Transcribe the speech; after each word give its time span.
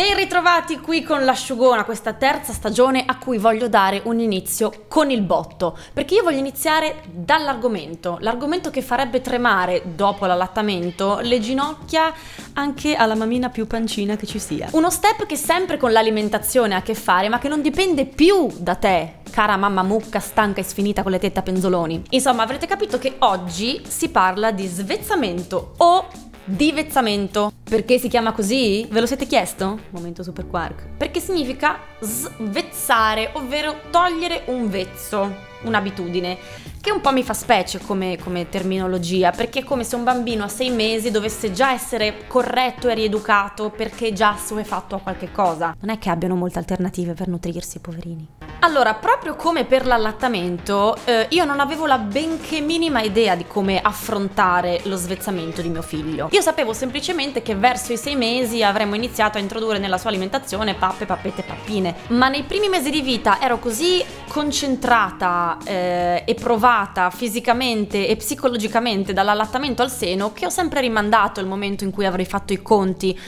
Ben 0.00 0.16
ritrovati 0.16 0.78
qui 0.78 1.02
con 1.02 1.26
l'asciugona, 1.26 1.84
questa 1.84 2.14
terza 2.14 2.54
stagione 2.54 3.04
a 3.04 3.18
cui 3.18 3.36
voglio 3.36 3.68
dare 3.68 4.00
un 4.04 4.18
inizio 4.18 4.86
con 4.88 5.10
il 5.10 5.20
botto, 5.20 5.76
perché 5.92 6.14
io 6.14 6.22
voglio 6.22 6.38
iniziare 6.38 7.02
dall'argomento, 7.10 8.16
l'argomento 8.20 8.70
che 8.70 8.80
farebbe 8.80 9.20
tremare 9.20 9.82
dopo 9.94 10.24
l'allattamento 10.24 11.18
le 11.20 11.38
ginocchia 11.38 12.14
anche 12.54 12.94
alla 12.94 13.14
mamina 13.14 13.50
più 13.50 13.66
pancina 13.66 14.16
che 14.16 14.24
ci 14.24 14.38
sia. 14.38 14.70
Uno 14.72 14.88
step 14.88 15.26
che 15.26 15.36
sempre 15.36 15.76
con 15.76 15.92
l'alimentazione 15.92 16.72
ha 16.72 16.78
a 16.78 16.82
che 16.82 16.94
fare, 16.94 17.28
ma 17.28 17.38
che 17.38 17.48
non 17.48 17.60
dipende 17.60 18.06
più 18.06 18.48
da 18.56 18.76
te, 18.76 19.16
cara 19.30 19.58
mamma 19.58 19.82
mucca 19.82 20.18
stanca 20.18 20.62
e 20.62 20.64
sfinita 20.64 21.02
con 21.02 21.12
le 21.12 21.18
tette 21.18 21.40
a 21.40 21.42
penzoloni. 21.42 22.04
Insomma, 22.08 22.44
avrete 22.44 22.66
capito 22.66 22.96
che 22.98 23.16
oggi 23.18 23.82
si 23.86 24.08
parla 24.08 24.50
di 24.50 24.66
svezzamento 24.66 25.74
o 25.76 26.06
divezzamento. 26.42 27.52
Perché 27.70 28.00
si 28.00 28.08
chiama 28.08 28.32
così? 28.32 28.84
Ve 28.90 28.98
lo 28.98 29.06
siete 29.06 29.26
chiesto? 29.26 29.78
Momento 29.90 30.24
super 30.24 30.44
quark. 30.44 30.88
Perché 30.96 31.20
significa 31.20 31.78
svezzare, 32.00 33.30
ovvero 33.34 33.82
togliere 33.92 34.42
un 34.46 34.68
vezzo, 34.68 35.32
un'abitudine, 35.62 36.36
che 36.80 36.90
un 36.90 37.00
po' 37.00 37.12
mi 37.12 37.22
fa 37.22 37.32
specie 37.32 37.78
come, 37.78 38.18
come, 38.18 38.48
terminologia, 38.48 39.30
perché 39.30 39.60
è 39.60 39.64
come 39.64 39.84
se 39.84 39.94
un 39.94 40.02
bambino 40.02 40.42
a 40.42 40.48
sei 40.48 40.70
mesi 40.70 41.12
dovesse 41.12 41.52
già 41.52 41.72
essere 41.72 42.26
corretto 42.26 42.88
e 42.88 42.94
rieducato 42.94 43.70
perché 43.70 44.12
già 44.12 44.34
fatto 44.34 44.96
a 44.96 45.00
qualche 45.00 45.30
cosa. 45.30 45.76
Non 45.80 45.94
è 45.94 45.98
che 46.00 46.10
abbiano 46.10 46.34
molte 46.34 46.58
alternative 46.58 47.14
per 47.14 47.28
nutrirsi, 47.28 47.78
poverini. 47.78 48.26
Allora, 48.62 48.92
proprio 48.92 49.36
come 49.36 49.64
per 49.64 49.86
l'allattamento, 49.86 50.94
eh, 51.06 51.26
io 51.30 51.46
non 51.46 51.60
avevo 51.60 51.86
la 51.86 51.96
benché 51.96 52.60
minima 52.60 53.00
idea 53.00 53.34
di 53.34 53.46
come 53.46 53.80
affrontare 53.80 54.80
lo 54.84 54.96
svezzamento 54.96 55.62
di 55.62 55.70
mio 55.70 55.80
figlio. 55.80 56.28
Io 56.30 56.42
sapevo 56.42 56.74
semplicemente 56.74 57.40
che 57.40 57.54
verso 57.60 57.92
i 57.92 57.96
sei 57.96 58.16
mesi 58.16 58.64
avremmo 58.64 58.96
iniziato 58.96 59.38
a 59.38 59.40
introdurre 59.40 59.78
nella 59.78 59.98
sua 59.98 60.08
alimentazione 60.10 60.74
pappe, 60.74 61.06
pappette, 61.06 61.42
pappine. 61.42 61.94
Ma 62.08 62.28
nei 62.28 62.42
primi 62.42 62.68
mesi 62.68 62.90
di 62.90 63.02
vita 63.02 63.40
ero 63.40 63.58
così 63.58 64.02
concentrata 64.26 65.58
eh, 65.64 66.24
e 66.26 66.34
provata 66.34 67.10
fisicamente 67.10 68.08
e 68.08 68.16
psicologicamente 68.16 69.12
dall'allattamento 69.12 69.82
al 69.82 69.90
seno 69.90 70.32
che 70.32 70.46
ho 70.46 70.50
sempre 70.50 70.80
rimandato 70.80 71.40
il 71.40 71.46
momento 71.46 71.84
in 71.84 71.90
cui 71.90 72.06
avrei 72.06 72.24
fatto 72.24 72.52
i 72.52 72.62
conti 72.62 73.18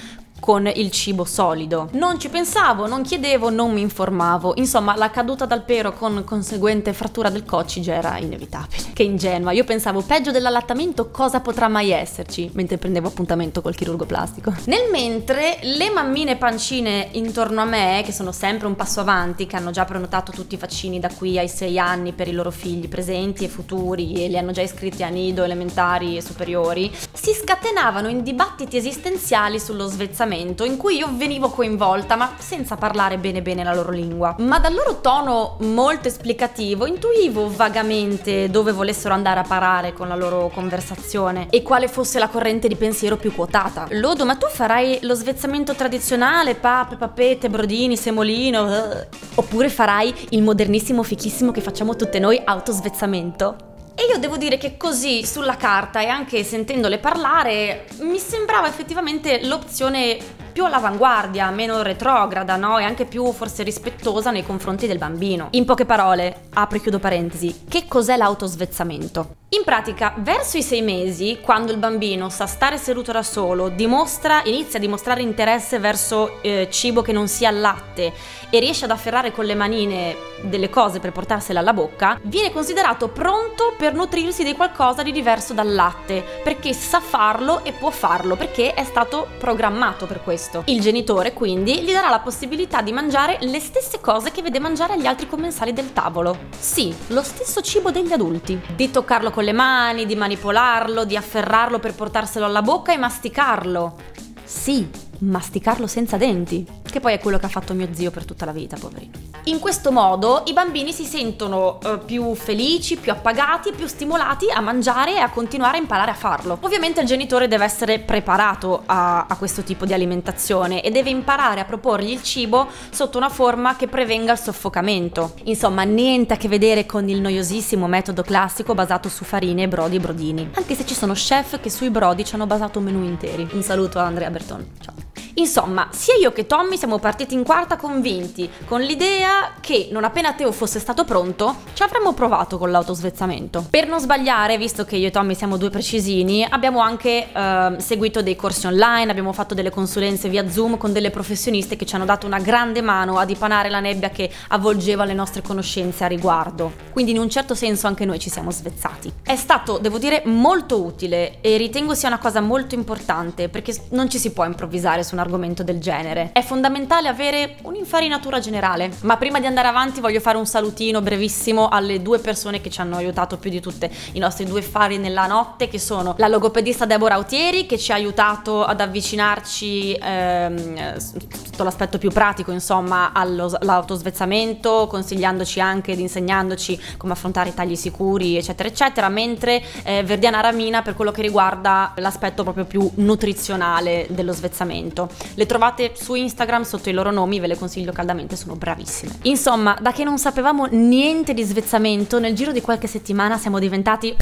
con 0.43 0.69
il 0.75 0.91
cibo 0.91 1.25
solido. 1.25 1.89
Non 1.93 2.19
ci 2.19 2.29
pensavo, 2.29 2.89
non 2.89 3.03
chiedevo, 3.03 3.49
non 3.49 3.73
mi 3.73 3.81
informavo. 3.81 4.55
Insomma, 4.57 4.97
la 4.97 5.09
caduta 5.09 5.47
dal 5.47 5.63
pero 5.63 5.93
con 5.93 6.25
conseguente 6.25 6.93
frattura 6.93 7.31
del 7.31 7.45
coccige 7.45 7.93
era 7.93 8.19
inevitabile. 8.19 8.91
Che 8.93 9.05
ingenua, 9.05 9.53
io 9.53 9.63
pensavo 9.63 10.01
peggio 10.01 10.33
dell'allattamento 10.33 11.13
cosa 11.13 11.39
potrà 11.39 11.69
mai 11.69 11.91
esserci 11.91 12.51
mentre 12.55 12.77
prendevo 12.77 13.07
appuntamento 13.07 13.63
col 13.63 13.77
chirurgo 13.77 14.05
plastico. 14.05 14.53
Nel 14.65 14.91
mentre 14.91 15.59
le 15.63 15.91
mammine 15.91 16.35
pancine 16.35 17.11
intorno 17.13 17.61
a 17.61 17.65
me, 17.65 18.03
che 18.05 18.11
sono 18.11 18.33
sempre 18.33 18.67
un 18.67 18.75
passo 18.75 18.99
avanti, 18.99 19.47
che 19.47 19.55
hanno 19.55 19.71
già 19.71 19.85
prenotato 19.85 20.33
tutti 20.33 20.57
i 20.57 20.59
vaccini 20.59 20.99
da 20.99 21.09
qui 21.09 21.39
ai 21.39 21.49
sei 21.49 21.79
anni 21.79 22.13
per 22.13 22.27
i 22.27 22.33
loro 22.33 22.51
figli 22.51 22.89
presenti 22.89 23.45
e 23.45 23.49
futuri 23.49 24.25
e 24.25 24.27
li 24.27 24.37
hanno 24.37 24.51
già 24.51 24.63
iscritti 24.63 25.05
a 25.05 25.09
nido 25.09 25.45
elementari 25.45 26.17
e 26.17 26.21
superiori, 26.21 26.93
si 27.13 27.33
scatenavano 27.33 28.09
in 28.09 28.25
dibattiti 28.25 28.77
esistenziali 28.77 29.61
sullo 29.61 29.87
svezzamento 29.87 30.31
appuntamento 30.33 30.65
in 30.65 30.77
cui 30.77 30.97
io 30.97 31.09
venivo 31.13 31.51
coinvolta, 31.51 32.17
ma 32.17 32.35
senza 32.39 32.77
parlare 32.77 33.19
bene 33.19 33.43
bene 33.43 33.63
la 33.63 33.75
loro 33.75 33.91
lingua. 33.91 34.35
Ma 34.39 34.59
dal 34.59 34.73
loro 34.73 35.01
tono 35.01 35.57
molto 35.61 36.09
esplicativo 36.09 36.87
intuivo 36.87 37.51
vagamente 37.55 38.49
dove 38.51 38.73
volessero 38.73 39.15
andare 39.15 39.41
a 39.41 39.45
parare 39.45 39.93
con 39.93 40.09
la 40.09 40.17
loro 40.17 40.51
conversazione 40.53 41.49
e 41.51 41.63
quale 41.63 41.89
fosse 41.89 42.19
la 42.19 42.29
corrente 42.29 42.69
di 42.69 42.77
pensiero 42.77 43.17
più 43.17 43.35
quotata. 43.35 43.87
Lodo, 43.91 44.25
ma 44.25 44.37
tu 44.37 44.47
farai 44.49 45.01
lo 45.03 45.15
svezzamento 45.15 45.75
tradizionale, 45.75 46.55
pape, 46.55 46.97
papete, 46.97 47.51
brodini, 47.51 47.97
semolino? 47.97 48.63
Uh, 48.63 49.07
oppure 49.35 49.69
farai 49.69 50.15
il 50.31 50.43
modernissimo 50.43 51.03
fichissimo 51.03 51.53
che 51.53 51.61
facciamo 51.61 51.97
tutte 51.97 52.19
noi, 52.19 52.41
autosvezzamento? 52.43 53.71
E 53.95 54.05
io 54.11 54.19
devo 54.19 54.37
dire 54.37 54.57
che 54.57 54.77
così 54.77 55.25
sulla 55.25 55.57
carta 55.57 56.01
e 56.01 56.07
anche 56.07 56.45
sentendole 56.45 56.99
parlare 56.99 57.87
mi 58.01 58.19
sembrava 58.19 58.67
effettivamente 58.67 59.45
l'opzione 59.45 60.19
più 60.53 60.65
all'avanguardia, 60.65 61.51
meno 61.51 61.83
retrograda, 61.83 62.57
no? 62.57 62.79
E 62.79 62.85
anche 62.85 63.05
più 63.05 63.33
forse 63.33 63.63
rispettosa 63.63 64.31
nei 64.31 64.45
confronti 64.45 64.87
del 64.87 64.99
bambino. 64.99 65.49
In 65.53 65.65
poche 65.65 65.85
parole, 65.85 66.49
apro 66.55 66.77
e 66.77 66.81
chiudo 66.81 66.99
parentesi, 66.99 67.65
che 67.69 67.87
cos'è 67.87 68.17
l'autosvezzamento? 68.17 69.42
In 69.55 69.65
pratica, 69.65 70.15
verso 70.17 70.57
i 70.57 70.63
sei 70.63 70.81
mesi, 70.81 71.41
quando 71.43 71.73
il 71.73 71.79
bambino 71.79 72.31
sa 72.31 72.47
stare 72.47 72.79
seduto 72.79 73.13
da 73.13 73.23
solo, 73.23 73.69
dimostra, 73.69 74.41
inizia 74.45 74.79
a 74.79 74.81
dimostrare 74.81 75.21
interesse 75.21 75.79
verso 75.79 76.41
eh, 76.41 76.69
cibo 76.71 77.03
che 77.03 77.13
non 77.13 77.29
sia 77.29 77.51
latte 77.51 78.15
e 78.49 78.59
riesce 78.61 78.87
ad 78.87 78.93
afferrare 78.93 79.31
con 79.31 79.45
le 79.45 79.55
manine 79.55 80.17
delle 80.41 80.71
cose 80.71 81.01
per 81.01 81.13
portarsele 81.13 81.59
alla 81.59 81.75
bocca, 81.75 82.19
viene 82.23 82.51
considerato 82.51 83.09
pronto 83.09 83.75
per 83.77 83.93
nutrirsi 83.93 84.43
di 84.43 84.55
qualcosa 84.55 85.03
di 85.03 85.13
diverso 85.13 85.53
dal 85.53 85.71
latte, 85.71 86.25
perché 86.43 86.73
sa 86.73 87.01
farlo 87.01 87.63
e 87.63 87.73
può 87.73 87.91
farlo, 87.91 88.37
perché 88.37 88.73
è 88.73 88.85
stato 88.85 89.29
programmato 89.39 90.07
per 90.07 90.23
questo. 90.23 90.63
Il 90.67 90.81
genitore 90.81 91.35
quindi 91.35 91.83
gli 91.83 91.93
darà 91.93 92.09
la 92.09 92.21
possibilità 92.21 92.81
di 92.81 92.93
mangiare 92.93 93.37
le 93.41 93.61
stesse 93.61 94.01
cose 94.01 94.31
che 94.31 94.41
vede 94.41 94.59
mangiare 94.59 94.95
agli 94.95 95.07
altri 95.07 95.27
commensali 95.29 95.75
del 95.75 95.93
tavolo. 95.93 96.39
Sì, 96.59 96.95
lo 97.09 97.23
stesso 97.23 97.61
cibo 97.61 97.91
degli 97.91 98.13
adulti. 98.13 98.59
Di 98.75 98.91
toccarlo 98.91 99.31
con 99.31 99.41
con 99.43 99.51
le 99.51 99.53
mani, 99.53 100.07
di 100.07 100.15
manipolarlo, 100.15 101.05
di 101.05 101.17
afferrarlo 101.17 101.81
per 101.81 101.95
portarselo 101.95 102.47
alla 102.47 102.63
bocca 102.63 102.93
e 102.93 102.97
masticarlo. 102.97 103.97
Sì, 104.45 104.89
masticarlo 105.19 105.89
senza 105.89 106.17
denti, 106.17 106.65
che 106.93 107.01
poi 107.01 107.15
è 107.15 107.19
quello 107.19 107.39
che 107.39 107.47
ha 107.47 107.49
fatto 107.49 107.73
mio 107.73 107.89
zio 107.91 108.11
per 108.11 108.27
tutta 108.27 108.45
la 108.45 108.53
vita, 108.53 108.77
poverino. 108.77 109.13
In 109.45 109.59
questo 109.59 109.91
modo 109.91 110.43
i 110.47 110.53
bambini 110.53 110.93
si 110.93 111.05
sentono 111.05 111.81
eh, 111.81 111.99
più 112.05 112.35
felici, 112.35 112.97
più 112.97 113.11
appagati 113.11 113.71
e 113.71 113.73
più 113.73 113.87
stimolati 113.87 114.51
a 114.51 114.61
mangiare 114.61 115.15
e 115.15 115.19
a 115.19 115.31
continuare 115.31 115.79
a 115.79 115.81
imparare 115.81 116.11
a 116.11 116.15
farlo. 116.15 116.59
Ovviamente 116.61 117.01
il 117.01 117.07
genitore 117.07 117.49
deve 117.49 117.65
essere 117.65 117.99
preparato 117.99 118.83
a, 118.87 119.27
a 119.27 119.37
questo 119.37 119.63
tipo 119.63 119.87
di 119.87 119.95
alimentazione 119.95 120.83
e 120.83 120.91
deve 120.91 121.11
imparare 121.11 121.61
a 121.61 121.65
proporgli 121.65 122.11
il 122.11 122.23
cibo 122.23 122.69
sotto 122.91 123.17
una 123.17 123.31
forma 123.31 123.75
che 123.75 123.89
prevenga 123.89 124.33
il 124.33 124.39
soffocamento. 124.39 125.35
Insomma, 125.45 125.83
niente 125.83 126.35
a 126.35 126.37
che 126.37 126.49
vedere 126.49 126.87
con 126.87 127.09
il 127.09 127.21
noiosissimo 127.21 127.87
metodo 127.89 128.23
classico 128.23 128.75
basato 128.75 129.09
su 129.09 129.25
farine, 129.25 129.67
brodi 129.67 129.97
e 129.97 130.01
brodini. 130.01 130.51
Anche 130.55 130.75
se 130.75 130.85
ci 130.85 130.95
sono 130.95 131.15
chef 131.15 131.59
che 131.61 131.71
sui 131.71 131.91
brodi 131.91 132.25
ci 132.25 132.35
hanno 132.35 132.47
basato 132.47 132.81
menù 132.81 133.03
interi. 133.03 133.49
Un 133.53 133.63
saluto 133.63 133.99
a 133.99 134.05
Andrea 134.05 134.31
Berton. 134.31 134.67
Ciao. 134.81 135.12
Insomma, 135.35 135.89
sia 135.91 136.15
io 136.21 136.33
che 136.33 136.47
Tommy 136.47 136.77
siamo 136.77 136.99
partiti 136.99 137.35
in 137.35 137.45
quarta 137.45 137.77
convinti, 137.77 138.51
con 138.67 138.81
l'idea 138.83 139.53
che 139.61 139.89
non 139.91 140.05
appena 140.05 140.35
Teo 140.35 140.53
fosse 140.53 140.79
stato 140.79 141.05
pronto, 141.05 141.57
ci 141.73 141.83
avremmo 141.83 142.13
provato 142.13 142.59
con 142.59 142.71
l'autosvezzamento. 142.71 143.67
Per 143.71 143.89
non 143.89 143.99
sbagliare, 143.99 144.59
visto 144.59 144.85
che 144.85 144.97
io 144.97 145.09
e 145.09 145.11
Tommy 145.11 145.35
siamo 145.35 145.57
due 145.57 145.71
precisini, 145.71 146.45
abbiamo 146.45 146.81
anche 146.81 147.29
eh, 147.33 147.75
seguito 147.79 148.23
dei 148.23 148.37
corsi 148.37 148.67
online, 148.67 149.11
abbiamo 149.11 149.33
fatto 149.33 149.55
delle 149.55 149.71
consulenze 149.71 150.29
via 150.29 150.51
Zoom 150.51 150.77
con 150.77 150.93
delle 150.93 151.11
professioniste 151.11 151.77
che 151.77 151.87
ci 151.87 151.95
hanno 151.95 152.05
dato 152.05 152.27
una 152.27 152.39
grande 152.39 152.83
mano 152.83 153.19
a 153.19 153.25
dipanare 153.25 153.71
la 153.71 153.81
nebbia 153.81 154.11
che 154.11 154.31
avvolgeva 154.49 155.05
le 155.05 155.15
nostre 155.15 155.41
conoscenze 155.41 156.05
a 156.05 156.09
riguardo. 156.09 156.73
Quindi 156.93 157.13
in 157.13 157.19
un 157.19 157.31
certo 157.31 157.55
senso 157.55 157.87
anche 157.87 158.05
noi 158.05 158.19
ci 158.19 158.29
siamo 158.29 158.51
svezzati. 158.51 159.13
È 159.23 159.37
stato, 159.37 159.79
devo 159.79 159.99
dire, 159.99 160.23
molto 160.27 160.83
utile 160.83 161.41
e 161.41 161.57
ritengo 161.57 161.95
sia 161.95 162.09
una 162.09 162.19
cosa 162.19 162.41
molto 162.41 162.75
importante 162.75 163.49
perché 163.49 163.75
non 163.91 164.11
ci 164.11 164.19
si 164.19 164.31
può 164.33 164.45
improvvisare 164.45 165.03
su 165.03 165.15
una 165.15 165.22
argomento 165.23 165.63
del 165.63 165.79
genere. 165.79 166.31
È 166.33 166.43
fondamentale 166.43 167.09
avere 167.09 167.57
un'infarinatura 167.63 168.41
generale. 168.41 168.91
Ma 169.03 169.17
prima 169.17 169.41
di 169.41 169.47
andare 169.47 169.69
avanti 169.69 170.01
voglio 170.01 170.21
fare 170.21 170.37
un 170.37 170.47
salutino 170.47 171.01
brevissimo 171.01 171.69
alle 171.69 172.03
due 172.03 172.19
persone 172.19 172.61
che 172.61 172.71
ci 172.71 172.81
hanno 172.81 172.97
aiutato 172.97 173.39
più 173.39 173.51
di 173.51 173.61
tutte, 173.61 173.91
i 174.13 174.19
nostri 174.19 174.45
due 174.45 174.63
fari 174.63 174.99
nella 174.99 175.27
notte, 175.27 175.69
che 175.69 175.79
sono 175.79 176.15
la 176.19 176.29
logopedista 176.29 176.85
Deborah 176.85 177.15
Autieri, 177.15 177.67
che 177.67 177.79
ci 177.79 177.93
ha 177.93 177.95
aiutato 177.95 178.65
ad 178.65 178.81
avvicinarci 178.81 179.99
ehm, 180.01 180.97
sotto 180.97 181.65
l'aspetto 181.65 181.99
più 181.99 182.11
pratico, 182.11 182.51
insomma, 182.51 183.13
all'autosvezzamento, 183.13 184.87
consigliandoci 184.89 185.61
anche 185.61 185.93
ed 185.93 186.01
insegnandoci 186.01 186.81
come 186.97 187.13
affrontare 187.13 187.51
i 187.51 187.55
tagli 187.55 187.77
sicuri, 187.77 188.37
eccetera, 188.37 188.69
eccetera, 188.69 189.09
mentre 189.09 189.63
eh, 189.85 190.03
Verdiana 190.03 190.41
Ramina 190.41 190.83
per 190.83 190.95
quello 190.95 191.11
che 191.11 191.23
riguarda 191.23 191.93
l'aspetto 191.97 192.43
proprio 192.43 192.65
più 192.65 192.91
nutrizionale 192.97 194.07
dello 194.11 194.33
svezzamento. 194.33 195.09
Le 195.35 195.47
trovate 195.47 195.93
su 195.95 196.15
Instagram 196.15 196.63
sotto 196.63 196.89
i 196.89 196.93
loro 196.93 197.11
nomi, 197.11 197.41
ve 197.41 197.47
le 197.47 197.57
consiglio 197.57 197.93
caldamente, 197.93 198.37
sono 198.37 198.57
bravissime. 198.57 199.19
Insomma, 199.23 199.77
da 199.81 199.93
che 199.93 200.05
non 200.05 200.19
sapevamo 200.19 200.67
niente 200.71 201.35
di 201.35 201.43
svezzamento, 201.43 202.19
nel 202.19 202.35
giro 202.35 202.53
di 202.53 202.61
qualche 202.61 202.87
settimana 202.87 203.39
siamo 203.39 203.59
diventati 203.59 204.15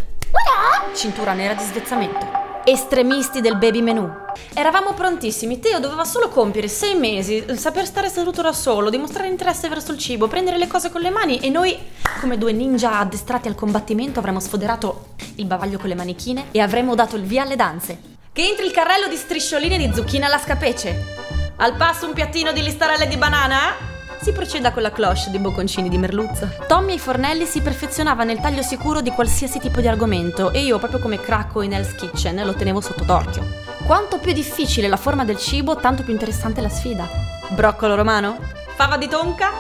cintura 0.95 1.33
nera 1.33 1.55
di 1.55 1.63
svezzamento. 1.63 2.39
Estremisti 2.65 3.41
del 3.41 3.57
baby 3.57 3.81
menù. 3.81 4.09
Eravamo 4.53 4.93
prontissimi, 4.93 5.59
Teo 5.59 5.81
doveva 5.81 6.05
solo 6.05 6.29
compiere 6.29 6.69
sei 6.69 6.95
mesi, 6.95 7.45
saper 7.57 7.87
stare 7.87 8.09
seduto 8.09 8.43
da 8.43 8.53
solo, 8.53 8.91
dimostrare 8.91 9.29
interesse 9.29 9.69
verso 9.69 9.93
il 9.93 9.99
cibo, 9.99 10.29
prendere 10.29 10.59
le 10.59 10.67
cose 10.67 10.91
con 10.91 11.01
le 11.01 11.11
mani 11.11 11.39
e 11.39 11.49
noi, 11.49 11.77
come 12.21 12.37
due 12.37 12.53
ninja 12.53 12.99
addestrati 12.99 13.49
al 13.49 13.55
combattimento, 13.55 14.19
avremmo 14.19 14.41
sfoderato 14.41 15.15
il 15.37 15.47
bavaglio 15.47 15.79
con 15.79 15.89
le 15.89 15.95
manichine 15.95 16.47
e 16.51 16.61
avremmo 16.61 16.95
dato 16.95 17.17
il 17.17 17.23
via 17.23 17.43
alle 17.43 17.57
danze. 17.57 18.10
Che 18.41 18.47
entri 18.47 18.65
il 18.65 18.73
carrello 18.73 19.07
di 19.07 19.17
striscioline 19.17 19.77
di 19.77 19.93
zucchine 19.93 20.25
alla 20.25 20.39
scapece. 20.39 21.53
Al 21.57 21.77
passo 21.77 22.07
un 22.07 22.15
piattino 22.15 22.53
di 22.53 22.63
listarelle 22.63 23.07
di 23.07 23.19
banana? 23.19 23.75
Si 24.19 24.33
proceda 24.33 24.73
con 24.73 24.81
la 24.81 24.91
cloche 24.91 25.29
di 25.29 25.39
bocconcini 25.39 25.91
di 25.91 25.99
merluzzo. 25.99 26.49
Tommy 26.67 26.93
ai 26.93 26.99
fornelli 26.99 27.45
si 27.45 27.61
perfezionava 27.61 28.25
nel 28.25 28.41
taglio 28.41 28.63
sicuro 28.63 29.03
di 29.03 29.11
qualsiasi 29.11 29.59
tipo 29.59 29.83
di 29.83 29.89
argomento 29.89 30.53
e 30.53 30.61
io, 30.61 30.79
proprio 30.79 31.01
come 31.01 31.21
Cracco 31.21 31.61
in 31.61 31.75
Hell's 31.75 31.95
Kitchen, 31.97 32.43
lo 32.43 32.55
tenevo 32.55 32.81
sotto 32.81 33.05
d'occhio. 33.05 33.45
Quanto 33.85 34.17
più 34.19 34.33
difficile 34.33 34.89
la 34.89 34.97
forma 34.97 35.27
del 35.27 35.37
cibo, 35.37 35.77
tanto 35.77 36.03
più 36.03 36.15
interessante 36.15 36.63
la 36.63 36.71
sfida. 36.71 37.07
Broccolo 37.49 37.95
romano? 37.95 38.39
Fava 38.75 38.97
di 38.97 39.07
tonka? 39.07 39.51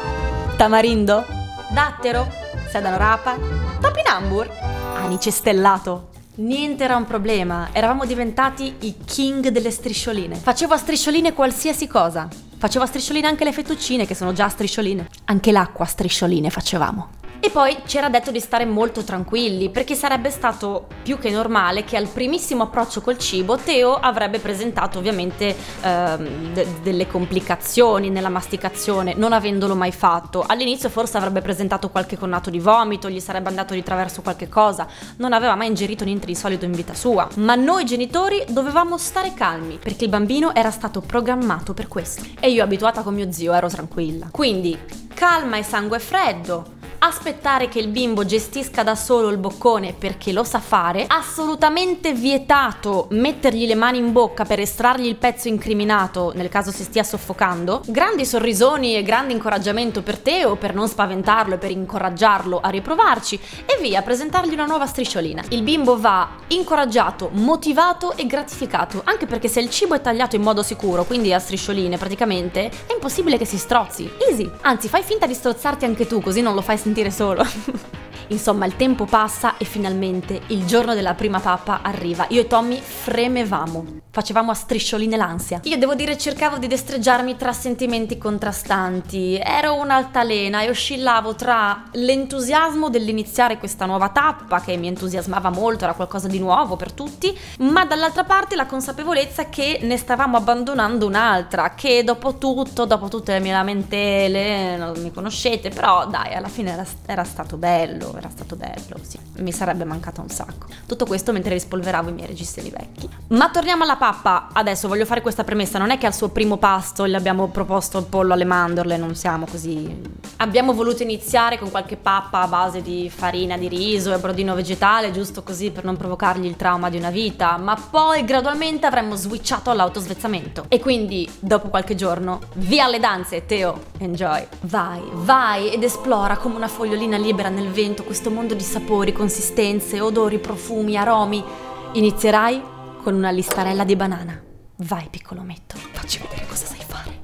Tamarindo? 0.56 1.26
Dattero? 1.68 2.32
Sedano 2.70 2.96
rapa? 2.96 3.36
Topinambur? 3.78 4.48
Anice 4.94 5.30
stellato? 5.30 6.09
Niente 6.40 6.84
era 6.84 6.96
un 6.96 7.04
problema, 7.04 7.68
eravamo 7.70 8.06
diventati 8.06 8.74
i 8.80 8.94
king 9.04 9.48
delle 9.48 9.70
striscioline. 9.70 10.36
Facevo 10.36 10.72
a 10.72 10.78
striscioline 10.78 11.34
qualsiasi 11.34 11.86
cosa. 11.86 12.28
Facevo 12.56 12.82
a 12.82 12.86
striscioline 12.86 13.26
anche 13.26 13.44
le 13.44 13.52
fettuccine, 13.52 14.06
che 14.06 14.14
sono 14.14 14.32
già 14.32 14.48
striscioline. 14.48 15.08
Anche 15.26 15.52
l'acqua 15.52 15.84
a 15.84 15.88
striscioline 15.88 16.48
facevamo. 16.48 17.19
E 17.42 17.48
poi 17.48 17.74
c'era 17.86 18.10
detto 18.10 18.30
di 18.30 18.38
stare 18.38 18.66
molto 18.66 19.02
tranquilli, 19.02 19.70
perché 19.70 19.94
sarebbe 19.94 20.30
stato 20.30 20.86
più 21.02 21.18
che 21.18 21.30
normale 21.30 21.84
che 21.84 21.96
al 21.96 22.06
primissimo 22.06 22.64
approccio 22.64 23.00
col 23.00 23.16
cibo 23.16 23.56
Teo 23.56 23.94
avrebbe 23.94 24.40
presentato 24.40 24.98
ovviamente 24.98 25.56
ehm, 25.80 26.52
de- 26.52 26.66
delle 26.82 27.06
complicazioni 27.06 28.10
nella 28.10 28.28
masticazione, 28.28 29.14
non 29.14 29.32
avendolo 29.32 29.74
mai 29.74 29.90
fatto. 29.90 30.44
All'inizio 30.46 30.90
forse 30.90 31.16
avrebbe 31.16 31.40
presentato 31.40 31.88
qualche 31.88 32.18
connato 32.18 32.50
di 32.50 32.58
vomito, 32.58 33.08
gli 33.08 33.20
sarebbe 33.20 33.48
andato 33.48 33.72
di 33.72 33.82
traverso 33.82 34.20
qualche 34.20 34.50
cosa, 34.50 34.86
non 35.16 35.32
aveva 35.32 35.54
mai 35.54 35.68
ingerito 35.68 36.04
niente 36.04 36.26
di 36.26 36.34
solido 36.34 36.66
in 36.66 36.72
vita 36.72 36.92
sua. 36.92 37.26
Ma 37.36 37.54
noi 37.54 37.86
genitori 37.86 38.44
dovevamo 38.48 38.98
stare 38.98 39.32
calmi, 39.32 39.78
perché 39.82 40.04
il 40.04 40.10
bambino 40.10 40.54
era 40.54 40.70
stato 40.70 41.00
programmato 41.00 41.72
per 41.72 41.88
questo. 41.88 42.22
E 42.38 42.50
io 42.50 42.62
abituata 42.62 43.00
con 43.00 43.14
mio 43.14 43.32
zio 43.32 43.54
ero 43.54 43.68
tranquilla. 43.68 44.28
Quindi 44.30 44.78
calma 45.14 45.56
e 45.56 45.62
sangue 45.62 45.98
freddo 45.98 46.78
aspettare 47.02 47.68
che 47.68 47.78
il 47.78 47.88
bimbo 47.88 48.26
gestisca 48.26 48.82
da 48.82 48.94
solo 48.94 49.30
il 49.30 49.38
boccone 49.38 49.94
perché 49.98 50.32
lo 50.32 50.44
sa 50.44 50.60
fare, 50.60 51.06
assolutamente 51.06 52.12
vietato 52.12 53.06
mettergli 53.10 53.66
le 53.66 53.74
mani 53.74 53.98
in 53.98 54.12
bocca 54.12 54.44
per 54.44 54.60
estrargli 54.60 55.06
il 55.06 55.16
pezzo 55.16 55.48
incriminato 55.48 56.32
nel 56.34 56.50
caso 56.50 56.70
si 56.70 56.82
stia 56.82 57.02
soffocando, 57.02 57.82
grandi 57.86 58.26
sorrisoni 58.26 58.96
e 58.96 59.02
grande 59.02 59.32
incoraggiamento 59.32 60.02
per 60.02 60.18
Teo 60.18 60.56
per 60.56 60.74
non 60.74 60.88
spaventarlo 60.88 61.54
e 61.54 61.58
per 61.58 61.70
incoraggiarlo 61.70 62.60
a 62.60 62.68
riprovarci 62.68 63.40
e 63.64 63.78
via, 63.80 64.02
presentargli 64.02 64.52
una 64.52 64.66
nuova 64.66 64.86
strisciolina. 64.86 65.44
Il 65.48 65.62
bimbo 65.62 65.98
va 65.98 66.28
incoraggiato, 66.48 67.30
motivato 67.32 68.14
e 68.14 68.26
gratificato, 68.26 69.00
anche 69.04 69.26
perché 69.26 69.48
se 69.48 69.60
il 69.60 69.70
cibo 69.70 69.94
è 69.94 70.00
tagliato 70.02 70.36
in 70.36 70.42
modo 70.42 70.62
sicuro, 70.62 71.04
quindi 71.04 71.32
a 71.32 71.38
striscioline 71.38 71.96
praticamente, 71.96 72.68
è 72.86 72.92
impossibile 72.92 73.38
che 73.38 73.46
si 73.46 73.56
strozzi. 73.56 74.10
Easy. 74.28 74.50
Anzi, 74.62 74.88
fai 74.88 75.02
finta 75.02 75.26
di 75.26 75.34
strozzarti 75.34 75.86
anche 75.86 76.06
tu, 76.06 76.20
così 76.20 76.42
non 76.42 76.54
lo 76.54 76.60
fai 76.60 76.76
sentire 76.76 76.89
sentire 76.90 77.10
solo. 77.12 77.44
Insomma, 78.30 78.64
il 78.66 78.76
tempo 78.76 79.06
passa 79.06 79.56
e 79.56 79.64
finalmente 79.64 80.40
il 80.48 80.64
giorno 80.64 80.94
della 80.94 81.14
prima 81.14 81.40
pappa 81.40 81.80
arriva. 81.82 82.26
Io 82.28 82.42
e 82.42 82.46
Tommy 82.46 82.80
fremevamo. 82.80 83.98
Facevamo 84.12 84.50
a 84.50 84.54
striscioline 84.54 85.16
l'ansia. 85.16 85.60
Io 85.64 85.76
devo 85.76 85.94
dire 85.94 86.18
cercavo 86.18 86.58
di 86.58 86.66
destreggiarmi 86.66 87.36
tra 87.36 87.52
sentimenti 87.52 88.18
contrastanti. 88.18 89.36
Ero 89.36 89.74
un'altalena 89.74 90.62
e 90.62 90.68
oscillavo 90.68 91.34
tra 91.34 91.84
l'entusiasmo 91.92 92.88
dell'iniziare 92.88 93.58
questa 93.58 93.86
nuova 93.86 94.08
tappa, 94.08 94.60
che 94.60 94.76
mi 94.76 94.88
entusiasmava 94.88 95.50
molto, 95.50 95.84
era 95.84 95.94
qualcosa 95.94 96.28
di 96.28 96.38
nuovo 96.38 96.76
per 96.76 96.92
tutti, 96.92 97.36
ma 97.58 97.84
dall'altra 97.84 98.24
parte 98.24 98.56
la 98.56 98.66
consapevolezza 98.66 99.48
che 99.48 99.78
ne 99.82 99.96
stavamo 99.96 100.36
abbandonando 100.36 101.06
un'altra, 101.06 101.74
che 101.74 102.02
dopo 102.04 102.38
tutto, 102.38 102.86
dopo 102.86 103.08
tutte 103.08 103.32
le 103.32 103.40
mie 103.40 103.52
lamentele, 103.52 104.76
non 104.76 105.00
mi 105.00 105.12
conoscete, 105.12 105.68
però 105.70 106.06
dai, 106.06 106.34
alla 106.34 106.48
fine 106.48 106.72
era, 106.72 106.84
era 107.06 107.24
stato 107.24 107.56
bello, 107.56 108.18
era 108.20 108.30
stato 108.30 108.56
bello, 108.56 108.96
sì. 109.02 109.18
Mi 109.38 109.52
sarebbe 109.52 109.84
mancato 109.84 110.20
un 110.20 110.28
sacco. 110.28 110.66
Tutto 110.86 111.06
questo 111.06 111.32
mentre 111.32 111.54
rispolveravo 111.54 112.10
i 112.10 112.12
miei 112.12 112.26
registri 112.26 112.70
vecchi. 112.70 113.08
Ma 113.28 113.50
torniamo 113.50 113.82
alla 113.82 113.96
pappa, 113.96 114.48
adesso 114.52 114.86
voglio 114.88 115.06
fare 115.06 115.20
questa 115.20 115.44
premessa, 115.44 115.78
non 115.78 115.90
è 115.90 115.98
che 115.98 116.06
al 116.06 116.14
suo 116.14 116.28
primo 116.28 116.56
pasto 116.56 117.08
gli 117.08 117.14
abbiamo 117.14 117.48
proposto 117.48 117.98
il 117.98 118.04
pollo 118.04 118.34
alle 118.34 118.44
mandorle, 118.44 118.96
non 118.96 119.14
siamo 119.14 119.46
così... 119.46 120.28
Abbiamo 120.36 120.72
voluto 120.72 121.02
iniziare 121.02 121.58
con 121.58 121.70
qualche 121.70 121.96
pappa 121.96 122.40
a 122.40 122.46
base 122.46 122.80
di 122.80 123.10
farina 123.14 123.58
di 123.58 123.68
riso 123.68 124.14
e 124.14 124.18
brodino 124.18 124.54
vegetale, 124.54 125.10
giusto 125.10 125.42
così 125.42 125.70
per 125.70 125.84
non 125.84 125.96
provocargli 125.96 126.46
il 126.46 126.56
trauma 126.56 126.88
di 126.88 126.96
una 126.96 127.10
vita, 127.10 127.58
ma 127.58 127.76
poi 127.76 128.24
gradualmente 128.24 128.86
avremmo 128.86 129.16
switchato 129.16 129.70
all'autosvezzamento. 129.70 130.64
E 130.68 130.80
quindi, 130.80 131.30
dopo 131.38 131.68
qualche 131.68 131.94
giorno, 131.94 132.40
via 132.54 132.84
alle 132.84 132.98
danze, 132.98 133.44
Teo, 133.44 133.80
enjoy. 133.98 134.46
Vai, 134.62 135.02
vai 135.12 135.72
ed 135.72 135.82
esplora 135.82 136.38
come 136.38 136.56
una 136.56 136.68
fogliolina 136.68 137.18
libera 137.18 137.48
nel 137.50 137.68
vento 137.68 138.02
questo 138.10 138.32
mondo 138.32 138.54
di 138.54 138.64
sapori, 138.64 139.12
consistenze, 139.12 140.00
odori, 140.00 140.40
profumi, 140.40 140.96
aromi. 140.96 141.44
Inizierai 141.92 142.60
con 143.04 143.14
una 143.14 143.30
listarella 143.30 143.84
di 143.84 143.94
banana. 143.94 144.42
Vai, 144.78 145.06
piccolo 145.08 145.42
metto, 145.42 145.76
facci 145.92 146.18
vedere 146.18 146.44
cosa 146.48 146.66
sai 146.66 146.82
fare. 146.84 147.20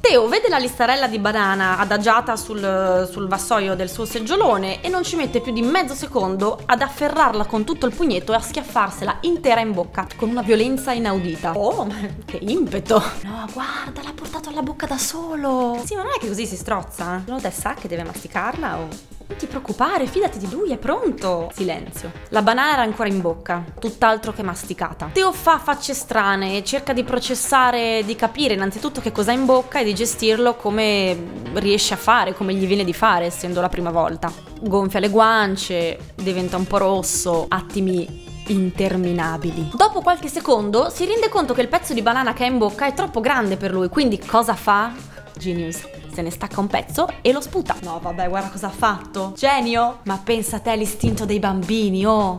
Teo 0.00 0.26
vede 0.26 0.48
la 0.48 0.58
listarella 0.58 1.06
di 1.06 1.20
banana 1.20 1.78
adagiata 1.78 2.34
sul, 2.34 3.08
sul, 3.08 3.28
vassoio 3.28 3.76
del 3.76 3.88
suo 3.88 4.04
seggiolone 4.06 4.82
e 4.82 4.88
non 4.88 5.04
ci 5.04 5.14
mette 5.14 5.40
più 5.40 5.52
di 5.52 5.62
mezzo 5.62 5.94
secondo 5.94 6.60
ad 6.66 6.82
afferrarla 6.82 7.44
con 7.44 7.62
tutto 7.62 7.86
il 7.86 7.94
pugnetto 7.94 8.32
e 8.32 8.34
a 8.34 8.40
schiaffarsela 8.40 9.18
intera 9.20 9.60
in 9.60 9.72
bocca 9.72 10.08
con 10.16 10.30
una 10.30 10.42
violenza 10.42 10.90
inaudita. 10.90 11.52
Oh, 11.52 11.86
che 12.24 12.40
impeto! 12.42 13.00
No, 13.22 13.46
guarda, 13.52 14.02
l'ha 14.02 14.12
portato 14.12 14.48
alla 14.48 14.62
bocca 14.62 14.86
da 14.86 14.98
solo. 14.98 15.80
Sì, 15.84 15.94
ma 15.94 16.02
non 16.02 16.10
è 16.16 16.18
che 16.18 16.26
così 16.26 16.44
si 16.44 16.56
strozza. 16.56 17.22
Non 17.24 17.40
te 17.40 17.52
sa 17.52 17.74
che 17.74 17.86
deve 17.86 18.02
masticarla 18.02 18.78
o 18.78 18.88
non 19.26 19.38
ti 19.38 19.46
preoccupare, 19.46 20.06
fidati 20.06 20.38
di 20.38 20.50
lui, 20.50 20.70
è 20.70 20.76
pronto. 20.76 21.50
Silenzio. 21.52 22.12
La 22.28 22.42
banana 22.42 22.72
era 22.72 22.82
ancora 22.82 23.08
in 23.08 23.20
bocca, 23.20 23.64
tutt'altro 23.78 24.32
che 24.32 24.42
masticata. 24.42 25.10
Teo 25.12 25.32
fa 25.32 25.58
facce 25.58 25.94
strane 25.94 26.56
e 26.56 26.64
cerca 26.64 26.92
di 26.92 27.04
processare, 27.04 28.02
di 28.04 28.16
capire 28.16 28.54
innanzitutto 28.54 29.00
che 29.00 29.12
cosa 29.12 29.30
ha 29.30 29.34
in 29.34 29.46
bocca 29.46 29.80
e 29.80 29.84
di 29.84 29.94
gestirlo 29.94 30.56
come 30.56 31.16
riesce 31.54 31.94
a 31.94 31.96
fare, 31.96 32.34
come 32.34 32.54
gli 32.54 32.66
viene 32.66 32.84
di 32.84 32.92
fare, 32.92 33.26
essendo 33.26 33.60
la 33.60 33.68
prima 33.68 33.90
volta. 33.90 34.30
Gonfia 34.60 35.00
le 35.00 35.08
guance, 35.08 35.98
diventa 36.14 36.56
un 36.56 36.66
po' 36.66 36.78
rosso, 36.78 37.46
attimi 37.48 38.32
interminabili. 38.48 39.70
Dopo 39.74 40.02
qualche 40.02 40.28
secondo 40.28 40.90
si 40.90 41.06
rende 41.06 41.30
conto 41.30 41.54
che 41.54 41.62
il 41.62 41.68
pezzo 41.68 41.94
di 41.94 42.02
banana 42.02 42.34
che 42.34 42.44
ha 42.44 42.46
in 42.46 42.58
bocca 42.58 42.86
è 42.86 42.92
troppo 42.92 43.20
grande 43.20 43.56
per 43.56 43.72
lui, 43.72 43.88
quindi 43.88 44.18
cosa 44.18 44.54
fa? 44.54 44.92
Genius 45.36 46.03
se 46.14 46.22
ne 46.22 46.30
stacca 46.30 46.60
un 46.60 46.68
pezzo 46.68 47.08
e 47.20 47.32
lo 47.32 47.40
sputa. 47.40 47.74
No, 47.82 47.98
vabbè, 48.00 48.28
guarda 48.28 48.48
cosa 48.48 48.68
ha 48.68 48.70
fatto. 48.70 49.32
Genio! 49.36 49.98
Ma 50.04 50.20
pensa 50.22 50.56
a 50.56 50.60
te 50.60 50.76
l'istinto 50.76 51.24
dei 51.24 51.40
bambini, 51.40 52.06
oh! 52.06 52.36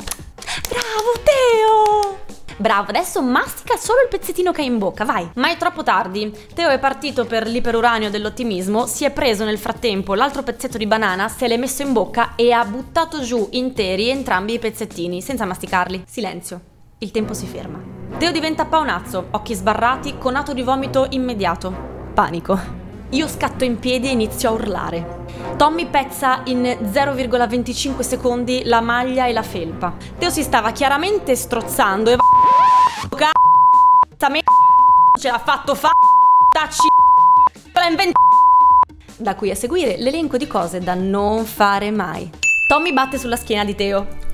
Bravo, 0.70 1.12
Teo! 1.24 2.24
Bravo, 2.58 2.89
adesso 2.89 3.22
mastica 3.22 3.75
solo 3.75 4.01
il 4.01 4.08
pezzettino 4.08 4.53
che 4.53 4.62
hai 4.62 4.67
in 4.67 4.77
bocca, 4.77 5.03
vai. 5.03 5.29
Ma 5.36 5.51
è 5.51 5.58
troppo 5.58 5.84
tardi. 5.84 6.34
Teo 6.53 6.70
è 6.70 6.79
partito 6.79 7.25
per 7.25 7.48
l'iperuranio 7.48 8.10
dell'ottimismo, 8.10 8.86
si 8.86 9.03
è 9.03 9.12
preso 9.12 9.44
nel 9.44 9.58
frattempo 9.58 10.15
l'altro 10.15 10.41
pezzetto 10.41 10.77
di 10.77 10.88
banana, 10.88 11.27
se 11.27 11.48
l'è 11.48 11.58
messo 11.58 11.82
in 11.82 11.91
bocca 11.91 12.36
e 12.36 12.53
ha 12.53 12.63
buttato 12.63 13.20
giù 13.20 13.50
interi 13.51 14.10
entrambi 14.10 14.53
i 14.53 14.60
pezzettini, 14.60 15.22
senza 15.22 15.46
masticarli. 15.46 16.03
Silenzio. 16.08 16.62
Il 17.00 17.12
tempo 17.12 17.34
si 17.34 17.46
ferma. 17.46 17.77
Teo 18.17 18.32
diventa 18.32 18.63
paonazzo, 18.63 19.27
occhi 19.32 19.53
sbarrati, 19.53 20.17
conato 20.17 20.53
di 20.53 20.63
vomito 20.63 21.08
immediato. 21.10 21.94
Panico. 22.13 22.84
Io 23.09 23.27
scatto 23.27 23.63
in 23.63 23.79
piedi 23.79 24.07
e 24.07 24.12
inizio 24.12 24.50
a 24.50 24.51
urlare. 24.53 25.24
Tommy 25.57 25.88
pezza 25.88 26.41
in 26.45 26.63
0,25 26.63 28.00
secondi 28.01 28.63
la 28.65 28.81
maglia 28.81 29.25
e 29.25 29.33
la 29.33 29.43
felpa. 29.43 29.93
Teo 30.17 30.29
si 30.29 30.43
stava 30.43 30.71
chiaramente 30.71 31.35
strozzando 31.35 32.12
e 32.12 32.15
va 32.15 32.24
ce 35.17 35.31
l'ha 35.31 35.39
fatto 35.39 35.75
fa 35.75 35.89
tacci 36.53 36.88
da 39.17 39.35
qui 39.35 39.50
a 39.50 39.55
seguire 39.55 39.97
l'elenco 39.97 40.38
di 40.38 40.45
cose 40.45 40.79
da 40.79 40.93
non 40.93 41.45
fare 41.45 41.89
mai. 41.91 42.29
Tommy 42.67 42.91
batte 42.91 43.17
sulla 43.17 43.38
schiena 43.38 43.63
di 43.63 43.75
Teo. 43.75 44.25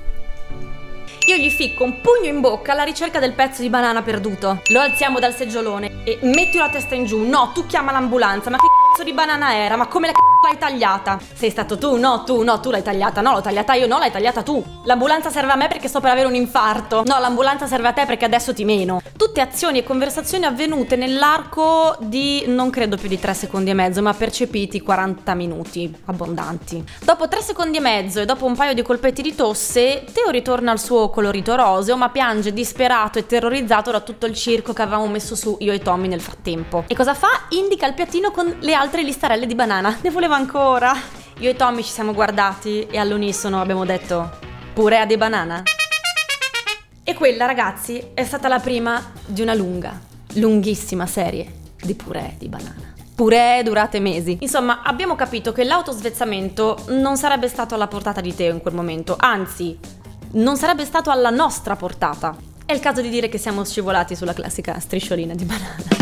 Io 1.32 1.38
gli 1.38 1.50
ficco 1.50 1.84
un 1.84 2.02
pugno 2.02 2.28
in 2.28 2.42
bocca 2.42 2.72
alla 2.72 2.82
ricerca 2.82 3.18
del 3.18 3.32
pezzo 3.32 3.62
di 3.62 3.70
banana 3.70 4.02
perduto. 4.02 4.60
Lo 4.66 4.80
alziamo 4.80 5.18
dal 5.18 5.34
seggiolone 5.34 6.02
e 6.04 6.18
metti 6.20 6.58
la 6.58 6.68
testa 6.68 6.94
in 6.94 7.06
giù. 7.06 7.26
No, 7.26 7.52
tu 7.54 7.64
chiama 7.64 7.90
l'ambulanza. 7.90 8.50
Ma 8.50 8.58
che 8.58 8.66
cazzo 8.90 9.02
di 9.02 9.14
banana 9.14 9.56
era? 9.56 9.76
Ma 9.76 9.86
come 9.86 10.08
la 10.08 10.12
cazzo 10.12 10.31
l'hai 10.52 10.58
tagliata. 10.58 11.18
Sei 11.32 11.50
stato 11.50 11.78
tu? 11.78 11.96
No, 11.96 12.24
tu, 12.24 12.42
no, 12.42 12.60
tu 12.60 12.70
l'hai 12.70 12.82
tagliata. 12.82 13.20
No, 13.20 13.32
l'ho 13.32 13.40
tagliata 13.40 13.74
io, 13.74 13.86
no, 13.86 13.98
l'hai 13.98 14.10
tagliata 14.10 14.42
tu. 14.42 14.62
L'ambulanza 14.84 15.30
serve 15.30 15.52
a 15.52 15.56
me 15.56 15.68
perché 15.68 15.88
sto 15.88 16.00
per 16.00 16.10
avere 16.10 16.26
un 16.26 16.34
infarto. 16.34 17.02
No, 17.04 17.18
l'ambulanza 17.18 17.66
serve 17.66 17.88
a 17.88 17.92
te 17.92 18.04
perché 18.04 18.24
adesso 18.24 18.52
ti 18.52 18.64
meno. 18.64 19.00
Tutte 19.16 19.40
azioni 19.40 19.78
e 19.78 19.82
conversazioni 19.84 20.44
avvenute 20.44 20.96
nell'arco 20.96 21.96
di 22.00 22.44
non 22.46 22.70
credo 22.70 22.96
più 22.96 23.08
di 23.08 23.18
3 23.18 23.34
secondi 23.34 23.70
e 23.70 23.74
mezzo, 23.74 24.02
ma 24.02 24.12
percepiti 24.12 24.80
40 24.80 25.34
minuti 25.34 25.94
abbondanti. 26.06 26.84
Dopo 27.02 27.28
3 27.28 27.40
secondi 27.40 27.78
e 27.78 27.80
mezzo 27.80 28.20
e 28.20 28.24
dopo 28.24 28.44
un 28.44 28.54
paio 28.54 28.74
di 28.74 28.82
colpetti 28.82 29.22
di 29.22 29.34
tosse, 29.34 30.04
Teo 30.12 30.30
ritorna 30.30 30.70
al 30.70 30.80
suo 30.80 31.08
colorito 31.08 31.54
roseo, 31.54 31.96
ma 31.96 32.10
piange 32.10 32.52
disperato 32.52 33.18
e 33.18 33.26
terrorizzato 33.26 33.90
da 33.90 34.00
tutto 34.00 34.26
il 34.26 34.34
circo 34.34 34.72
che 34.72 34.82
avevamo 34.82 35.06
messo 35.06 35.34
su 35.34 35.56
io 35.60 35.72
e 35.72 35.78
Tommy 35.78 36.08
nel 36.08 36.20
frattempo. 36.20 36.84
E 36.86 36.94
cosa 36.94 37.14
fa? 37.14 37.28
Indica 37.50 37.86
il 37.86 37.94
piattino 37.94 38.30
con 38.30 38.56
le 38.60 38.74
altre 38.74 39.02
listarelle 39.02 39.46
di 39.46 39.54
banana. 39.54 39.98
Ne 40.00 40.10
voleva 40.10 40.36
ancora. 40.42 40.92
Io 41.38 41.50
e 41.50 41.54
Tommy 41.54 41.82
ci 41.82 41.90
siamo 41.90 42.12
guardati 42.12 42.86
e 42.86 42.98
all'unisono 42.98 43.60
abbiamo 43.60 43.84
detto 43.84 44.30
purea 44.74 45.06
di 45.06 45.16
banana. 45.16 45.62
E 47.04 47.14
quella, 47.14 47.46
ragazzi, 47.46 48.10
è 48.14 48.24
stata 48.24 48.48
la 48.48 48.58
prima 48.58 49.12
di 49.24 49.40
una 49.40 49.54
lunga, 49.54 49.98
lunghissima 50.34 51.06
serie 51.06 51.60
di 51.80 51.94
puree 51.94 52.34
di 52.38 52.48
banana. 52.48 52.92
Puree 53.14 53.62
durate 53.62 54.00
mesi. 54.00 54.38
Insomma, 54.40 54.82
abbiamo 54.82 55.14
capito 55.14 55.52
che 55.52 55.64
l'autosvezzamento 55.64 56.86
non 56.88 57.16
sarebbe 57.16 57.48
stato 57.48 57.74
alla 57.74 57.88
portata 57.88 58.20
di 58.20 58.34
Teo 58.34 58.52
in 58.52 58.60
quel 58.60 58.74
momento, 58.74 59.16
anzi, 59.18 59.78
non 60.32 60.56
sarebbe 60.56 60.84
stato 60.84 61.10
alla 61.10 61.30
nostra 61.30 61.76
portata. 61.76 62.34
È 62.64 62.72
il 62.72 62.80
caso 62.80 63.00
di 63.00 63.10
dire 63.10 63.28
che 63.28 63.38
siamo 63.38 63.64
scivolati 63.64 64.16
sulla 64.16 64.32
classica 64.32 64.78
strisciolina 64.78 65.34
di 65.34 65.44
banana. 65.44 66.01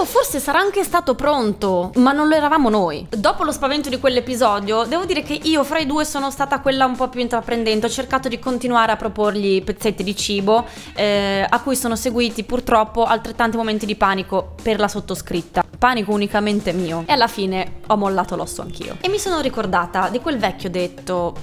Teo 0.00 0.08
forse 0.08 0.40
sarà 0.40 0.60
anche 0.60 0.82
stato 0.82 1.14
pronto, 1.14 1.90
ma 1.96 2.12
non 2.12 2.26
lo 2.26 2.34
eravamo 2.34 2.70
noi. 2.70 3.06
Dopo 3.10 3.44
lo 3.44 3.52
spavento 3.52 3.90
di 3.90 4.00
quell'episodio, 4.00 4.84
devo 4.84 5.04
dire 5.04 5.22
che 5.22 5.34
io 5.34 5.62
fra 5.62 5.78
i 5.78 5.84
due 5.84 6.06
sono 6.06 6.30
stata 6.30 6.60
quella 6.60 6.86
un 6.86 6.96
po' 6.96 7.10
più 7.10 7.20
intraprendente. 7.20 7.84
Ho 7.84 7.90
cercato 7.90 8.26
di 8.28 8.38
continuare 8.38 8.92
a 8.92 8.96
proporgli 8.96 9.62
pezzetti 9.62 10.02
di 10.02 10.16
cibo, 10.16 10.64
eh, 10.94 11.44
a 11.46 11.60
cui 11.60 11.76
sono 11.76 11.96
seguiti 11.96 12.44
purtroppo 12.44 13.04
altrettanti 13.04 13.58
momenti 13.58 13.84
di 13.84 13.94
panico 13.94 14.54
per 14.62 14.78
la 14.78 14.88
sottoscritta. 14.88 15.62
Panico 15.78 16.12
unicamente 16.12 16.72
mio. 16.72 17.04
E 17.06 17.12
alla 17.12 17.28
fine 17.28 17.80
ho 17.88 17.96
mollato 17.96 18.36
l'osso 18.36 18.62
anch'io. 18.62 18.96
E 19.02 19.10
mi 19.10 19.18
sono 19.18 19.40
ricordata 19.40 20.08
di 20.08 20.20
quel 20.20 20.38
vecchio 20.38 20.70
detto: 20.70 21.34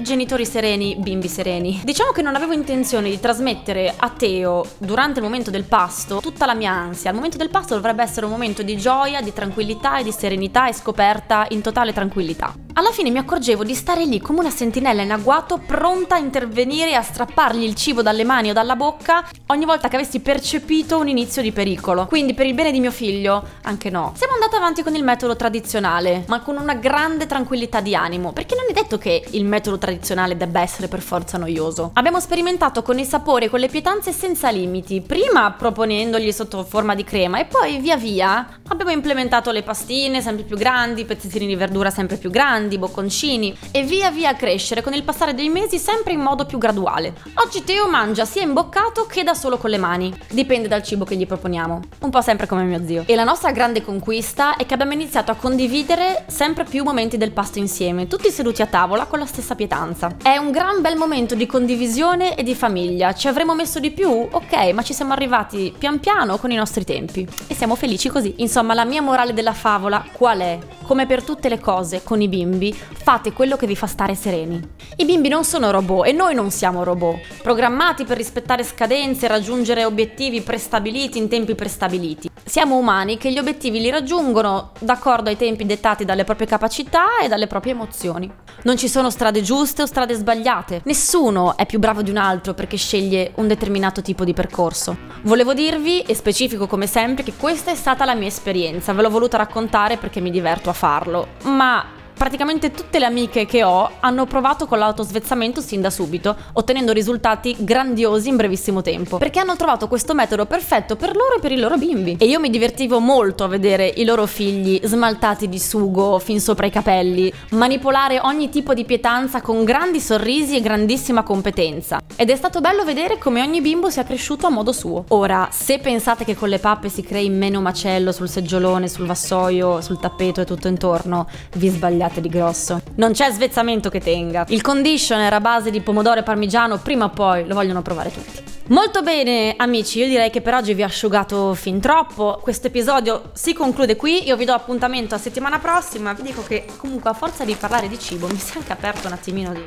genitori 0.00 0.44
sereni, 0.44 0.96
bimbi 0.96 1.28
sereni. 1.28 1.80
Diciamo 1.84 2.12
che 2.12 2.22
non 2.22 2.34
avevo 2.34 2.52
intenzione 2.52 3.10
di 3.10 3.20
trasmettere 3.20 3.92
a 3.96 4.10
Teo 4.10 4.64
durante 4.78 5.18
il 5.20 5.24
momento 5.24 5.50
del 5.50 5.64
pasto 5.64 6.20
tutta 6.20 6.46
la 6.46 6.54
mia 6.54 6.72
ansia. 6.72 7.10
Al 7.10 7.16
momento 7.16 7.36
del 7.36 7.50
pasto 7.50 7.74
dovrebbe 7.74 8.02
essere 8.02 8.26
un 8.26 8.32
momento 8.32 8.62
di 8.62 8.76
gioia, 8.76 9.20
di 9.20 9.32
tranquillità 9.32 9.98
e 9.98 10.04
di 10.04 10.12
serenità 10.12 10.68
e 10.68 10.72
scoperta 10.72 11.46
in 11.50 11.60
totale 11.60 11.92
tranquillità. 11.92 12.63
Alla 12.76 12.90
fine 12.90 13.10
mi 13.10 13.18
accorgevo 13.18 13.62
di 13.62 13.72
stare 13.72 14.04
lì 14.04 14.20
come 14.20 14.40
una 14.40 14.50
sentinella 14.50 15.02
in 15.02 15.12
agguato, 15.12 15.58
pronta 15.58 16.16
a 16.16 16.18
intervenire 16.18 16.90
e 16.90 16.94
a 16.94 17.02
strappargli 17.02 17.62
il 17.62 17.76
cibo 17.76 18.02
dalle 18.02 18.24
mani 18.24 18.50
o 18.50 18.52
dalla 18.52 18.74
bocca 18.74 19.24
ogni 19.46 19.64
volta 19.64 19.86
che 19.86 19.94
avessi 19.94 20.18
percepito 20.18 20.98
un 20.98 21.06
inizio 21.06 21.40
di 21.40 21.52
pericolo. 21.52 22.06
Quindi 22.06 22.34
per 22.34 22.46
il 22.46 22.54
bene 22.54 22.72
di 22.72 22.80
mio 22.80 22.90
figlio, 22.90 23.44
anche 23.62 23.90
no. 23.90 24.12
Siamo 24.16 24.32
andati 24.32 24.56
avanti 24.56 24.82
con 24.82 24.96
il 24.96 25.04
metodo 25.04 25.36
tradizionale, 25.36 26.24
ma 26.26 26.40
con 26.40 26.56
una 26.56 26.74
grande 26.74 27.26
tranquillità 27.26 27.80
di 27.80 27.94
animo, 27.94 28.32
perché 28.32 28.56
non 28.56 28.64
è 28.68 28.72
detto 28.72 28.98
che 28.98 29.24
il 29.30 29.44
metodo 29.44 29.78
tradizionale 29.78 30.36
debba 30.36 30.60
essere 30.60 30.88
per 30.88 31.00
forza 31.00 31.38
noioso. 31.38 31.92
Abbiamo 31.94 32.18
sperimentato 32.18 32.82
con 32.82 32.98
i 32.98 33.04
sapori 33.04 33.44
e 33.44 33.50
con 33.50 33.60
le 33.60 33.68
pietanze 33.68 34.10
senza 34.10 34.50
limiti, 34.50 35.00
prima 35.00 35.52
proponendogli 35.52 36.32
sotto 36.32 36.64
forma 36.64 36.96
di 36.96 37.04
crema 37.04 37.38
e 37.38 37.44
poi 37.44 37.78
via 37.78 37.96
via 37.96 38.48
abbiamo 38.66 38.90
implementato 38.90 39.52
le 39.52 39.62
pastine 39.62 40.20
sempre 40.20 40.42
più 40.42 40.56
grandi, 40.56 41.04
pezzettini 41.04 41.46
di 41.46 41.54
verdura 41.54 41.90
sempre 41.90 42.16
più 42.16 42.30
grandi, 42.30 42.62
bocconcini 42.68 43.56
e 43.70 43.82
via 43.82 44.10
via 44.10 44.34
crescere 44.34 44.82
con 44.82 44.94
il 44.94 45.02
passare 45.02 45.34
dei 45.34 45.48
mesi 45.48 45.78
sempre 45.78 46.12
in 46.12 46.20
modo 46.20 46.46
più 46.46 46.58
graduale. 46.58 47.14
Oggi 47.44 47.64
Teo 47.64 47.88
mangia 47.88 48.24
sia 48.24 48.42
imboccato 48.42 49.06
che 49.06 49.22
da 49.22 49.34
solo 49.34 49.58
con 49.58 49.70
le 49.70 49.78
mani, 49.78 50.12
dipende 50.30 50.68
dal 50.68 50.82
cibo 50.82 51.04
che 51.04 51.16
gli 51.16 51.26
proponiamo, 51.26 51.80
un 52.00 52.10
po' 52.10 52.20
sempre 52.20 52.46
come 52.46 52.64
mio 52.64 52.84
zio. 52.86 53.04
E 53.06 53.14
la 53.14 53.24
nostra 53.24 53.52
grande 53.52 53.82
conquista 53.82 54.56
è 54.56 54.66
che 54.66 54.74
abbiamo 54.74 54.92
iniziato 54.92 55.30
a 55.30 55.34
condividere 55.34 56.24
sempre 56.28 56.64
più 56.64 56.84
momenti 56.84 57.16
del 57.16 57.32
pasto 57.32 57.58
insieme, 57.58 58.06
tutti 58.06 58.30
seduti 58.30 58.62
a 58.62 58.66
tavola 58.66 59.06
con 59.06 59.18
la 59.18 59.26
stessa 59.26 59.54
pietanza. 59.54 60.16
È 60.22 60.36
un 60.36 60.50
gran 60.50 60.80
bel 60.80 60.96
momento 60.96 61.34
di 61.34 61.46
condivisione 61.46 62.36
e 62.36 62.42
di 62.42 62.54
famiglia. 62.54 63.14
Ci 63.14 63.28
avremmo 63.28 63.54
messo 63.54 63.80
di 63.80 63.90
più? 63.90 64.10
Ok, 64.10 64.72
ma 64.72 64.82
ci 64.82 64.94
siamo 64.94 65.12
arrivati 65.12 65.74
pian 65.76 66.00
piano 66.00 66.38
con 66.38 66.50
i 66.50 66.56
nostri 66.56 66.84
tempi 66.84 67.26
e 67.46 67.54
siamo 67.54 67.74
felici 67.74 68.08
così. 68.08 68.34
Insomma, 68.38 68.74
la 68.74 68.84
mia 68.84 69.02
morale 69.02 69.32
della 69.32 69.52
favola 69.52 70.04
qual 70.12 70.38
è? 70.40 70.58
Come 70.84 71.06
per 71.06 71.22
tutte 71.22 71.48
le 71.48 71.58
cose 71.58 72.02
con 72.02 72.20
i 72.20 72.28
bimbi, 72.28 72.53
fate 72.72 73.32
quello 73.32 73.56
che 73.56 73.66
vi 73.66 73.76
fa 73.76 73.86
stare 73.86 74.14
sereni. 74.14 74.60
I 74.96 75.04
bimbi 75.04 75.28
non 75.28 75.44
sono 75.44 75.70
robot 75.70 76.06
e 76.06 76.12
noi 76.12 76.34
non 76.34 76.50
siamo 76.50 76.84
robot, 76.84 77.42
programmati 77.42 78.04
per 78.04 78.16
rispettare 78.16 78.64
scadenze 78.64 79.26
raggiungere 79.26 79.84
obiettivi 79.84 80.40
prestabiliti 80.40 81.18
in 81.18 81.28
tempi 81.28 81.54
prestabiliti. 81.54 82.30
Siamo 82.44 82.76
umani 82.76 83.16
che 83.16 83.32
gli 83.32 83.38
obiettivi 83.38 83.80
li 83.80 83.90
raggiungono 83.90 84.72
d'accordo 84.78 85.30
ai 85.30 85.36
tempi 85.36 85.64
dettati 85.64 86.04
dalle 86.04 86.24
proprie 86.24 86.46
capacità 86.46 87.18
e 87.22 87.28
dalle 87.28 87.46
proprie 87.46 87.72
emozioni. 87.72 88.30
Non 88.62 88.76
ci 88.76 88.88
sono 88.88 89.10
strade 89.10 89.42
giuste 89.42 89.82
o 89.82 89.86
strade 89.86 90.14
sbagliate. 90.14 90.82
Nessuno 90.84 91.56
è 91.56 91.66
più 91.66 91.78
bravo 91.78 92.02
di 92.02 92.10
un 92.10 92.18
altro 92.18 92.54
perché 92.54 92.76
sceglie 92.76 93.32
un 93.36 93.48
determinato 93.48 94.02
tipo 94.02 94.24
di 94.24 94.34
percorso. 94.34 94.96
Volevo 95.22 95.54
dirvi, 95.54 96.02
e 96.02 96.14
specifico 96.14 96.66
come 96.66 96.86
sempre, 96.86 97.24
che 97.24 97.32
questa 97.36 97.70
è 97.70 97.74
stata 97.74 98.04
la 98.04 98.14
mia 98.14 98.28
esperienza. 98.28 98.92
Ve 98.92 99.02
l'ho 99.02 99.10
voluta 99.10 99.36
raccontare 99.36 99.96
perché 99.96 100.20
mi 100.20 100.30
diverto 100.30 100.70
a 100.70 100.74
farlo. 100.74 101.28
Ma 101.44 101.84
praticamente 102.14 102.70
tutte 102.70 102.98
le 102.98 103.04
amiche 103.04 103.46
che 103.46 103.62
ho 103.62 103.90
hanno 104.00 104.26
provato 104.26 104.66
con 104.66 104.78
l'autosvezzamento 104.78 105.60
sin 105.60 105.80
da 105.80 105.90
subito, 105.90 106.36
ottenendo 106.52 106.92
risultati 106.92 107.56
grandiosi 107.58 108.28
in 108.28 108.36
brevissimo 108.36 108.82
tempo, 108.82 109.18
perché 109.18 109.40
hanno 109.40 109.56
trovato 109.56 109.88
questo 109.88 110.14
metodo 110.14 110.46
perfetto 110.46 110.96
per 110.96 111.14
loro 111.14 111.36
e 111.36 111.40
per 111.40 111.52
i 111.52 111.58
loro 111.58 111.76
bimbi. 111.76 112.16
E 112.18 112.26
io 112.26 112.40
mi 112.40 112.50
divertivo 112.50 113.00
molto 113.00 113.44
a 113.44 113.48
vedere 113.48 113.92
i 113.96 114.04
loro 114.04 114.26
figli 114.26 114.80
smaltati 114.82 115.48
di 115.48 115.58
sugo 115.58 116.18
fin 116.18 116.40
sopra 116.40 116.66
i 116.66 116.70
capelli, 116.70 117.32
manipolare 117.50 118.20
ogni 118.22 118.48
tipo 118.48 118.74
di 118.74 118.84
pietanza 118.84 119.40
con 119.40 119.64
grandi 119.64 120.00
sorrisi 120.00 120.56
e 120.56 120.60
grandissima 120.60 121.22
competenza. 121.22 122.00
Ed 122.16 122.30
è 122.30 122.36
stato 122.36 122.60
bello 122.60 122.84
vedere 122.84 123.18
come 123.18 123.42
ogni 123.42 123.60
bimbo 123.60 123.90
sia 123.90 124.04
cresciuto 124.04 124.46
a 124.46 124.50
modo 124.50 124.72
suo. 124.72 125.04
Ora, 125.08 125.48
se 125.50 125.78
pensate 125.78 126.24
che 126.24 126.36
con 126.36 126.48
le 126.48 126.58
pappe 126.58 126.88
si 126.88 127.02
crei 127.02 127.28
meno 127.28 127.60
macello 127.60 128.12
sul 128.12 128.28
seggiolone, 128.28 128.88
sul 128.88 129.06
vassoio, 129.06 129.80
sul 129.80 129.98
tappeto 129.98 130.40
e 130.40 130.44
tutto 130.44 130.68
intorno, 130.68 131.28
vi 131.56 131.68
sbagliate 131.68 132.13
tagliate 132.14 132.20
di 132.20 132.28
grosso. 132.28 132.80
Non 132.96 133.12
c'è 133.12 133.30
svezzamento 133.30 133.90
che 133.90 134.00
tenga. 134.00 134.44
Il 134.48 134.62
conditioner 134.62 135.32
a 135.32 135.40
base 135.40 135.70
di 135.70 135.80
pomodoro 135.80 136.20
e 136.20 136.22
parmigiano 136.22 136.78
prima 136.78 137.06
o 137.06 137.10
poi 137.10 137.46
lo 137.46 137.54
vogliono 137.54 137.82
provare 137.82 138.12
tutti. 138.12 138.42
Molto 138.68 139.02
bene 139.02 139.54
amici, 139.58 139.98
io 139.98 140.06
direi 140.06 140.30
che 140.30 140.40
per 140.40 140.54
oggi 140.54 140.72
vi 140.72 140.82
ho 140.82 140.86
asciugato 140.86 141.52
fin 141.52 141.80
troppo, 141.80 142.38
questo 142.40 142.68
episodio 142.68 143.30
si 143.34 143.52
conclude 143.52 143.94
qui, 143.94 144.26
io 144.26 144.36
vi 144.36 144.46
do 144.46 144.54
appuntamento 144.54 145.14
a 145.14 145.18
settimana 145.18 145.58
prossima, 145.58 146.14
vi 146.14 146.22
dico 146.22 146.42
che 146.42 146.64
comunque 146.78 147.10
a 147.10 147.12
forza 147.12 147.44
di 147.44 147.54
parlare 147.56 147.88
di 147.88 147.98
cibo 147.98 148.26
mi 148.26 148.38
si 148.38 148.54
è 148.54 148.56
anche 148.56 148.72
aperto 148.72 149.06
un 149.06 149.12
attimino 149.12 149.52
di, 149.52 149.60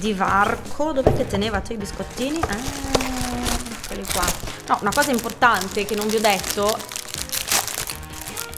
di 0.00 0.12
varco, 0.14 0.90
dov'è 0.90 1.12
che 1.12 1.28
tenevate 1.28 1.74
i 1.74 1.76
biscottini? 1.76 2.40
Ah, 2.48 2.56
eccoli 3.84 4.04
qua. 4.12 4.24
No, 4.66 4.78
una 4.80 4.92
cosa 4.92 5.12
importante 5.12 5.84
che 5.84 5.94
non 5.94 6.08
vi 6.08 6.16
ho 6.16 6.20
detto 6.20 6.76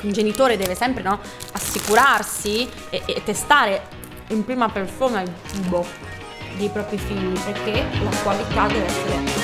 un 0.04 0.12
genitore 0.12 0.56
deve 0.56 0.74
sempre 0.74 1.02
no, 1.02 1.20
assicurarsi 1.74 2.68
e, 2.90 3.02
e 3.04 3.22
testare 3.24 3.82
in 4.28 4.44
prima 4.44 4.68
persona 4.68 5.22
il 5.22 5.32
cibo 5.50 5.84
dei 6.56 6.68
propri 6.68 6.98
figli 6.98 7.38
perché 7.40 7.84
la 8.02 8.16
qualità 8.22 8.66
deve 8.68 8.84
essere 8.84 9.43